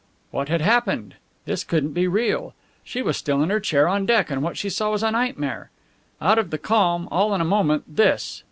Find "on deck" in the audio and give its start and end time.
3.87-4.31